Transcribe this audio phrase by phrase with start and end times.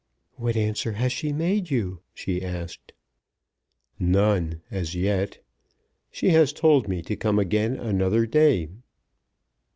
[0.33, 2.91] "What answer has she made you?" she asked.
[3.99, 5.37] "None; as yet!
[6.09, 8.69] She has told me to come again another day."